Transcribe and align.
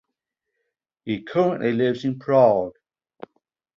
He 1.05 1.21
currently 1.21 1.73
lives 1.73 2.05
in 2.05 2.17
Prague. 2.17 2.73